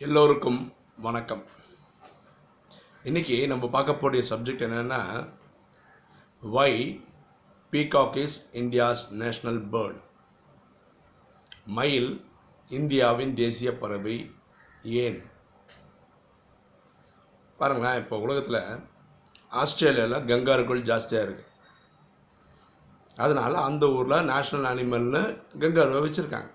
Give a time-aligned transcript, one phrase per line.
[0.00, 1.44] எல்லோருக்கும் வணக்கம்.
[3.02, 4.98] இன்னைக்கு நம்ம பார்க்க போகிற சப்ஜெக்ட் என்னென்னா
[6.40, 6.72] why
[7.72, 9.98] peacock is India's national bird
[11.64, 12.24] மயில்
[12.68, 14.34] இந்தியாவின் தேசிய பறவை
[14.82, 15.18] ஏன்?
[17.56, 18.60] பாருங்களேன் இப்போ உலகத்தில்
[19.62, 21.50] ஆஸ்திரேலியாவில் கங்காருக்குள் ஜாஸ்தியாக இருக்குது
[23.16, 25.24] அதனால் அந்த ஊரில் நேஷ்னல் அனிமல்னு
[25.58, 26.50] கங்காருவை வச்சுருக்காங்க.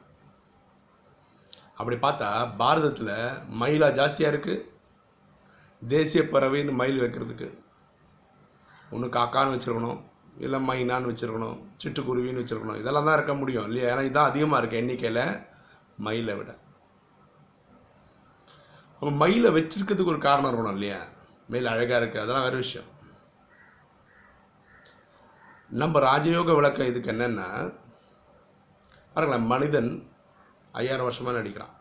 [1.77, 2.29] அப்படி பார்த்தா
[2.61, 3.15] பாரதத்தில்
[3.61, 4.65] மயிலா ஜாஸ்தியாக இருக்குது
[5.81, 7.47] தேசிய பறவைன்னு மயில் வைக்கிறதுக்கு.
[8.93, 10.01] ஒன்று காக்கான்னு வச்சுருக்கணும்
[10.45, 12.79] இல்லை மைனான்னு வச்சுருக்கணும் சிட்டுக்குருவின்னு வச்சுருக்கணும்.
[12.81, 13.87] இதெல்லாம் தான் இருக்க முடியும் இல்லையா?
[13.91, 15.23] ஏன்னா இதுதான் அதிகமாக இருக்குது எண்ணிக்கையில்
[16.05, 16.51] மயிலை விட.
[18.99, 20.99] அப்போ மயிலை வச்சிருக்கிறதுக்கு ஒரு காரணம் இருக்கணும் இல்லையா?
[21.51, 22.89] மயில் அழகாக இருக்குது அதெல்லாம் வேறு விஷயம்.
[25.81, 27.49] நம்ம ராஜயோக விளக்கம் இதுக்கு என்னென்னா
[29.15, 29.91] பாருங்களேன் மனிதன்
[30.79, 31.73] ஐயாயிரம் வருஷமாக நடிக்கிறான்.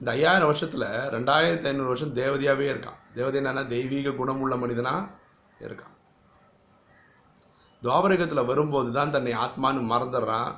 [0.00, 2.98] இந்த ஐயாயிரம் வருஷத்தில் ரெண்டாயிரத்தி ஐநூறு வருஷம் தேவதையாகவே இருக்கான்.
[3.14, 5.10] தேவதை என்னன்னா தெய்வீக குணமுள்ள மனிதனாக
[5.66, 5.92] இருக்கான்.
[7.82, 10.52] துவாபரகத்தில் வரும்போது தான் தன்னை ஆத்மான்னு மறந்துடுறான்.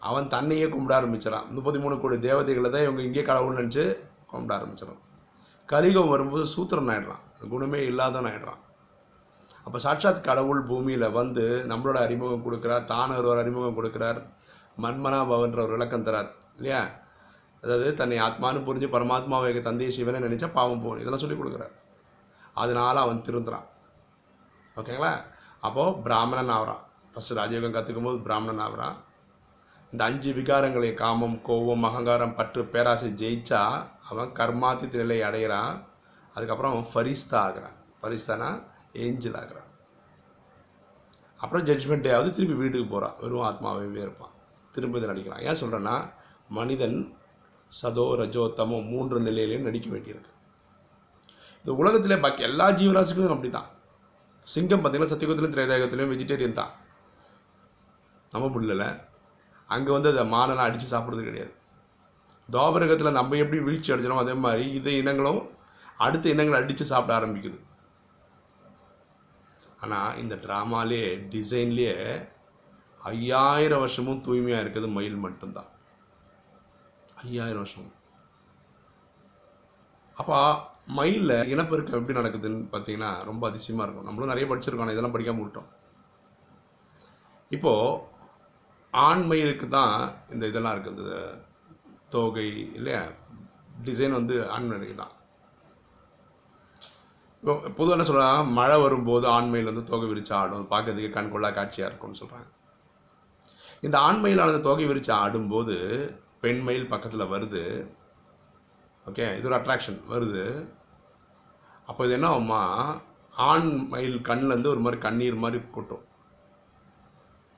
[0.00, 3.84] அவன் தன்னையே கும்பிட ஆரம்பிச்சிடான் முப்பத்தி மூணு கோடி தேவதைகளை தான் இவங்க இங்கே கடவுள் நினச்சி
[4.32, 5.02] கும்பிட ஆரம்பிச்சிடறான்.
[5.68, 7.22] கலிகம் வரும்போது சூத்திரன் ஆயிடுறான்.
[7.48, 8.62] குணமே இல்லாதவன் ஆயிடுறான்.
[9.64, 14.20] அப்போ சாட்சாத் கடவுள் பூமியில் வந்து நம்மளோட அறிமுகம் கொடுக்குறார் தானவர் அறிமுகம் கொடுக்குறார்.
[14.78, 16.88] மன்மனாபவன்ற ஒரு விளக்கம் தரார் இல்லையா?
[17.62, 21.72] அதாவது தன்னை ஆத்மானு புரிஞ்சு பரமாத்மாவை தந்தையை சிவனை நினச்சா பாவம் போகணும் இதெல்லாம் சொல்லி கொடுக்குறார்.
[22.54, 23.66] அதனால அவன் திருந்துறான்.
[24.76, 25.22] ஓகேங்களா?
[25.60, 28.96] அப்போது பிராமணன் ஆகிறான் ஃபஸ்ட்டு ராஜயோகம் கற்றுக்கும் போது பிராமணன் ஆகிறான்
[29.90, 35.84] இந்த அஞ்சு விகாரங்களை காமம் கோவம் அகங்காரம் பற்று பேராசை ஜெயிச்சா அவன் கர்மாத்தித் நிலையை அடைகிறான்.
[36.34, 37.74] அதுக்கப்புறம் அவன் ஃபரிஸ்தா ஆகிறான்.
[38.02, 38.62] ஃபரிஸ்தானா?
[38.92, 39.64] ஏஞ்சல் ஆகிறான்.
[41.36, 44.34] அப்புறம் ஜட்ஜ்மெண்ட் டே ஆகுது திருப்பி வீட்டுக்கு போகிறான் வெறும் ஆத்மாவே இருப்பான்.
[44.76, 45.42] திரும்ப இதை நடிக்கிறான்.
[45.48, 45.96] ஏன் சொல்கிறேன்னா
[46.58, 46.98] மனிதன்
[47.80, 50.32] சதோ ரஜோ தமோ மூன்று நிலையிலையும் நடிக்க வேண்டியிருக்கு.
[51.60, 53.70] இந்த உலகத்தில் பாக்கி எல்லா ஜீவராசிகளும் அப்படி தான்
[54.54, 56.72] சிங்கம் பார்த்தீங்கன்னா சத்தியகுத்திலும் திரைதாயகத்திலையும் வெஜிடேரியன் தான்.
[58.34, 58.84] நம்ம பிள்ளைல
[59.74, 61.52] அங்கே வந்து அதை மானெல்லாம் அடித்து சாப்பிட்றது கிடையாது.
[62.48, 65.40] தோபரகத்தில் நம்ம எப்படி வீழ்ச்சி அடைச்சிடும் அதே மாதிரி இந்த இனங்களும்
[66.06, 67.58] அடுத்த இனங்களை அடித்து சாப்பிட ஆரம்பிக்குது.
[69.82, 71.96] ஆனால் இந்த ட்ராமாலே டிசைன்லேயே
[73.00, 75.70] ஐயாயிரம் வருஷமும் தூய்மையாக இருக்கிறது மயில் மட்டும்தான்.
[77.24, 77.92] ஐயாயிரம் வருஷம்
[80.16, 80.36] அப்போ
[80.98, 84.06] மயிலில் இனப்பெருக்கம் எப்படி நடக்குதுன்னு பார்த்தீங்கன்னா ரொம்ப அதிசயமாக இருக்கும்.
[84.08, 85.70] நம்மளும் நிறைய படிச்சிருக்கோம் ஆனால் இதெல்லாம் படிக்காம விட்டோம்
[87.56, 88.00] இப்போது
[88.92, 89.94] ஆண் மயிலுக்கு தான்
[90.34, 91.02] இந்த இதெல்லாம் இருக்குது.
[91.04, 91.14] இந்த
[92.14, 92.46] தோகை
[92.78, 93.02] இல்லையா?
[93.86, 95.14] டிசைன் வந்து ஆண் மயிலுக்கு தான்.
[97.42, 100.70] இப்போ பொதுவாக என்ன சொல்கிறாங்க மழை வரும்போது ஆண்மையில் வந்து தோகை விரிச்சு ஆடும்.
[100.72, 102.48] பார்க்கறதுக்கு கண்கொள்ளா காட்சியாக இருக்கும்னு சொல்கிறாங்க
[103.80, 105.76] இந்த ஆண்மயிலானது தொகை விரித்து ஆடும்போது
[106.40, 107.64] பெண்மயில் பக்கத்தில் வருது.
[109.06, 110.44] ஓகே இது ஒரு அட்ராக்ஷன் வருது.
[111.86, 112.62] அப்போ இது என்ன ஆகுமா
[113.32, 116.04] ஆண் மயில் கண்ணிலேருந்து ஒரு மாதிரி கண்ணீர் மாதிரி கொட்டும்.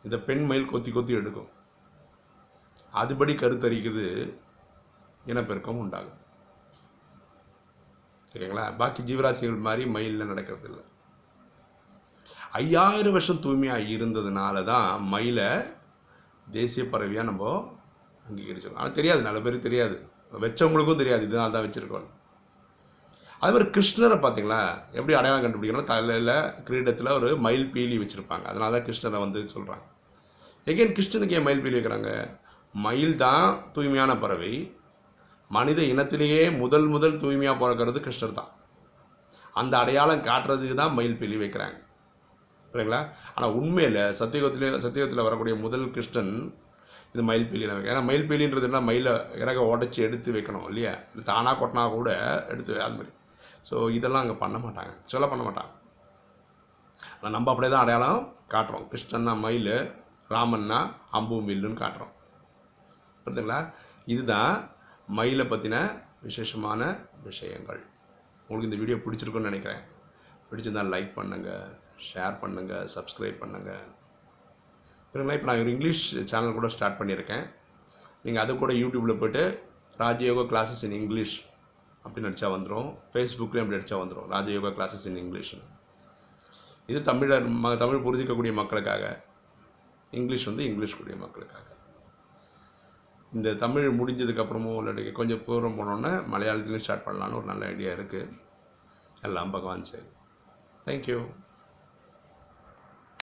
[0.03, 1.51] இதை பெண் மயில் கொத்தி கொத்தி எடுக்கும்.
[3.03, 4.06] அதுபடி கருத்தரிக்குது
[5.31, 6.21] இனப்பெருக்கம் உண்டாகும்
[8.33, 8.77] சரிங்களா?
[8.77, 10.85] பாக்கி ஜீவராசிகள் மாதிரி மயிலில் நடக்கிறது இல்லை
[12.61, 15.49] ஐயாயிரம் வருஷம் தூய்மையாக இருந்ததுனால தான் மயிலை
[16.57, 17.45] தேசிய பறவையாக நம்ம
[18.27, 18.83] அங்கீகரிச்சிருக்கோம்.
[18.85, 19.21] ஆனால் தெரியாது.
[19.27, 19.97] நல்ல பேருக்கு தெரியாது.
[20.45, 21.23] வச்சவங்களுக்கும் தெரியாது.
[21.29, 22.09] இதனால தான் வச்சுருக்கோம்.
[23.43, 24.61] அதே மாதிரி கிருஷ்ணரை பார்த்தீங்களா
[24.99, 26.35] எப்படி அடையாளம் கண்டுபிடிக்கணும் தலையில்
[26.69, 28.45] கிரீடத்தில் ஒரு மயில் பீலி வச்சுருப்பாங்க.
[28.53, 29.85] அதனால தான் கிருஷ்ணரை வந்து சொல்கிறாங்க
[30.71, 32.11] எகெயின் கிருஷ்ணனுக்கு ஏன் மயில் பீலி வைக்கிறாங்க?
[32.75, 34.53] மயில் தான் தூய்மையான பறவை.
[35.57, 38.51] மனித இனத்திலேயே முதல் முதல் தூய்மையாக பிறக்கிறது கிருஷ்ணர் தான்.
[39.61, 41.79] அந்த அடையாளம் காட்டுறதுக்கு தான் மயில் பீலி வைக்கிறாங்க.
[42.73, 43.01] சரிங்களா
[43.34, 46.33] ஆனால் உண்மையில் சத்தியுகத்திலே சத்தியகத்தில் வரக்கூடிய முதல் கிருஷ்ணன்
[47.12, 49.12] இது மயில் பீலியில் ஏன்னா மயில் பீலின்றது என்ன மயிலை
[49.43, 50.93] இறக உடச்சி எடுத்து வைக்கணும் இல்லையா?
[51.12, 52.09] இது தானாக கொட்டினா கூட
[52.53, 53.12] எடுத்து அது மாதிரி.
[53.69, 54.93] ஸோ இதெல்லாம் அங்கே பண்ண மாட்டாங்க.
[55.12, 55.73] சொல்ல பண்ண மாட்டாங்க.
[57.15, 58.21] ஆனால் நம்ம அப்படியே தான் அடையாளம்
[58.55, 58.87] காட்டுறோம்.
[58.91, 59.75] கிருஷ்ணன்னா மயில்
[60.35, 60.79] ராமன்னா
[61.19, 62.12] அம்பு மில்லுன்னு காட்டுறோம்.
[63.23, 63.59] புரியுதுங்களா?
[64.12, 64.55] இதுதான்
[65.19, 65.77] மயிலை பற்றின
[66.29, 66.82] விசேஷமான
[67.29, 67.81] விஷயங்கள்.
[68.49, 69.82] உங்களுக்கு இந்த வீடியோ பிடிச்சிருக்குன்னு நினைக்கிறேன்.
[70.50, 71.67] பிடிச்சிருந்தால் லைக் பண்ணுங்கள்
[72.09, 73.85] ஷேர் பண்ணுங்கள் சப்ஸ்கிரைப் பண்ணுங்கள்
[75.12, 77.45] சரிங்களா இப்போ நான் ஒரு இங்கிலீஷ் சேனல் கூட ஸ்டார்ட் பண்ணியிருக்கேன்.
[78.25, 79.43] நீங்கள் அது கூட யூடியூப்பில் போய்ட்டு
[80.03, 81.37] ராஜயோகா கிளாஸஸ் இன் இங்கிலீஷ்
[82.05, 85.55] அப்படின்னு அடித்தா வந்துடும் ஃபேஸ்புக்லேயும் அப்படி அடித்தா வந்துடும் ராஜயோகா கிளாஸஸ் இன் இங்கிலீஷ்
[86.89, 89.05] இது தமிழர் ம தமிழ் புரிஞ்சிக்கக்கூடிய மக்களுக்காக.
[90.12, 91.65] இங்கிலீஷ் வந்து இங்கிலீஷ் கூடிய மக்களுக்காக.
[93.33, 98.37] இந்த தமிழ் முடிஞ்சதுக்கப்புறமும் இல்லாட்டி கொஞ்சம் பூரம் போனோன்னே மலையாளத்துலேயும் ஸ்டார்ட் பண்ணலான்னு ஒரு நல்ல ஐடியா இருக்குது
[99.27, 100.09] எல்லாம் பகவான் சரி
[100.87, 101.19] தேங்க்யூ